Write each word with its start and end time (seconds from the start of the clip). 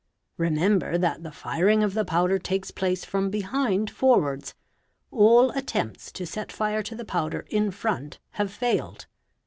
Remember 0.37 0.97
that 0.97 1.21
the 1.21 1.31
firing 1.31 1.83
of 1.83 1.93
the 1.93 2.03
powder 2.03 2.39
takes 2.39 2.71
place 2.71 3.05
from 3.05 3.29
behind 3.29 3.91
forwards; 3.91 4.55
all 5.11 5.51
attempts 5.51 6.11
to 6.13 6.25
set 6.25 6.51
fire 6.51 6.81
to 6.81 6.95
the 6.95 7.05
powder 7.05 7.45
in 7.51 7.69
front 7.69 8.17
have 8.31 8.49
failed. 8.51 9.05